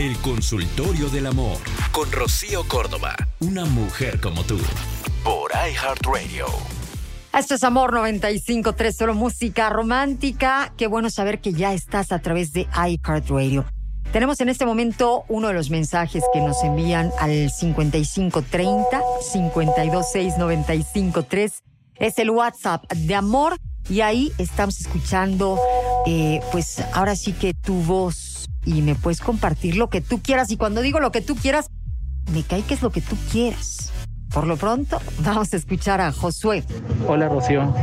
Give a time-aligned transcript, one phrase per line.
[0.00, 1.58] El consultorio del amor
[1.92, 4.58] con Rocío Córdoba, una mujer como tú,
[5.22, 6.46] por iHeartRadio.
[7.38, 10.72] Esto es Amor 95.3, solo música romántica.
[10.78, 13.66] Qué bueno saber que ya estás a través de iHeartRadio.
[14.10, 19.02] Tenemos en este momento uno de los mensajes que nos envían al 5530
[19.34, 21.62] 526
[21.96, 23.58] Es el WhatsApp de amor
[23.90, 25.58] y ahí estamos escuchando,
[26.06, 28.29] eh, pues ahora sí que tu voz
[28.64, 30.50] y me puedes compartir lo que tú quieras.
[30.50, 31.70] Y cuando digo lo que tú quieras,
[32.32, 33.92] me cae que es lo que tú quieras.
[34.32, 36.62] Por lo pronto, vamos a escuchar a Josué.
[37.08, 37.74] Hola Rocío,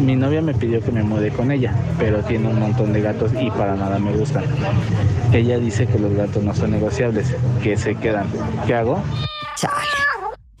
[0.00, 3.32] mi novia me pidió que me mude con ella, pero tiene un montón de gatos
[3.40, 4.44] y para nada me gustan.
[5.32, 8.26] Ella dice que los gatos no son negociables, que se quedan.
[8.66, 9.02] ¿Qué hago?
[9.56, 9.74] Chale.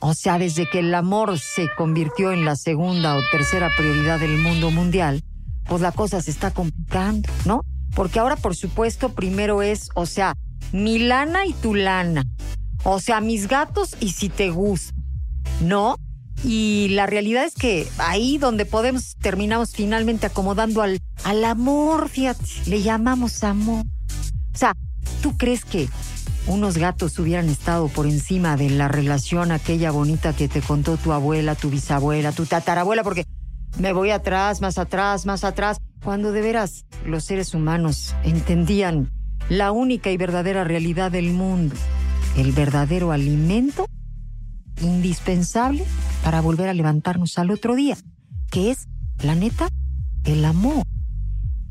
[0.00, 4.38] O sea, desde que el amor se convirtió en la segunda o tercera prioridad del
[4.38, 5.22] mundo mundial,
[5.66, 7.62] pues la cosa se está complicando, ¿no?
[7.98, 10.36] Porque ahora, por supuesto, primero es, o sea,
[10.70, 12.22] mi lana y tu lana.
[12.84, 14.94] O sea, mis gatos y si te gusta.
[15.60, 15.96] ¿no?
[16.44, 22.44] Y la realidad es que ahí donde podemos terminamos finalmente acomodando al, al amor, fíjate,
[22.66, 23.84] le llamamos amor.
[24.54, 24.74] O sea,
[25.20, 25.88] ¿tú crees que
[26.46, 31.12] unos gatos hubieran estado por encima de la relación aquella bonita que te contó tu
[31.12, 33.02] abuela, tu bisabuela, tu tatarabuela?
[33.02, 33.24] Porque
[33.80, 35.78] me voy atrás, más atrás, más atrás,
[36.08, 39.10] cuando de veras los seres humanos entendían
[39.50, 41.76] la única y verdadera realidad del mundo,
[42.34, 43.84] el verdadero alimento
[44.80, 45.84] indispensable
[46.24, 47.98] para volver a levantarnos al otro día,
[48.50, 48.88] que es,
[49.22, 49.68] la neta,
[50.24, 50.82] el amor.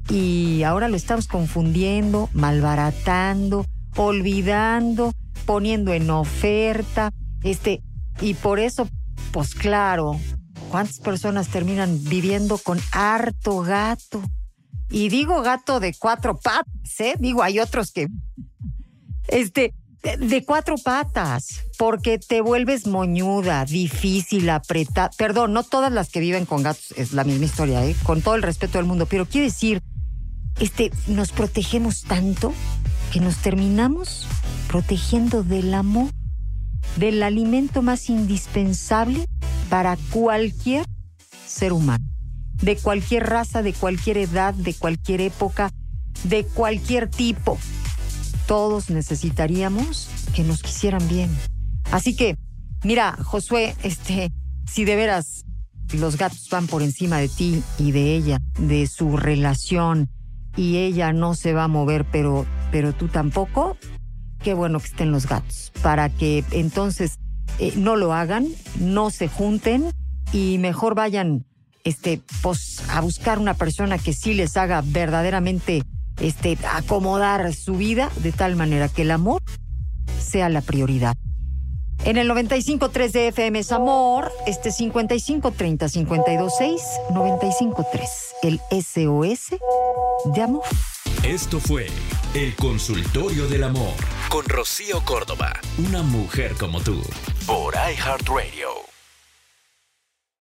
[0.07, 3.65] Y ahora lo estamos confundiendo, malbaratando,
[3.95, 5.13] olvidando,
[5.47, 7.81] poniendo en oferta, este,
[8.21, 8.87] y por eso,
[9.31, 10.19] pues claro,
[10.69, 14.21] ¿cuántas personas terminan viviendo con harto gato?
[14.89, 17.15] Y digo gato de cuatro patas, ¿eh?
[17.19, 18.07] Digo, hay otros que,
[19.27, 19.73] este,
[20.19, 25.09] de cuatro patas, porque te vuelves moñuda, difícil, apretada.
[25.17, 27.95] Perdón, no todas las que viven con gatos es la misma historia, ¿eh?
[28.03, 29.81] con todo el respeto del mundo, pero quiero decir,
[30.59, 32.53] este, nos protegemos tanto
[33.11, 34.27] que nos terminamos
[34.67, 36.09] protegiendo del amor,
[36.95, 39.25] del alimento más indispensable
[39.69, 40.85] para cualquier
[41.45, 42.05] ser humano,
[42.61, 45.71] de cualquier raza, de cualquier edad, de cualquier época,
[46.23, 47.57] de cualquier tipo
[48.47, 51.29] todos necesitaríamos que nos quisieran bien.
[51.91, 52.37] Así que,
[52.83, 54.31] mira, Josué, este,
[54.65, 55.45] si de veras
[55.93, 60.09] los gatos van por encima de ti y de ella, de su relación,
[60.55, 63.77] y ella no se va a mover, pero, pero tú tampoco,
[64.41, 67.19] qué bueno que estén los gatos, para que entonces
[67.59, 68.47] eh, no lo hagan,
[68.79, 69.91] no se junten
[70.31, 71.45] y mejor vayan
[71.83, 75.83] este, pues, a buscar una persona que sí les haga verdaderamente
[76.19, 79.41] este, acomodar su vida de tal manera que el amor
[80.19, 81.15] sea la prioridad.
[82.03, 86.79] En el 95.3 de FM es amor, este 5530-526,
[87.09, 88.07] 95.3,
[88.43, 89.55] el SOS
[90.33, 90.63] de amor.
[91.23, 91.87] Esto fue
[92.35, 93.95] El Consultorio del Amor
[94.29, 97.01] con Rocío Córdoba, una mujer como tú,
[97.45, 98.96] por iHeartRadio.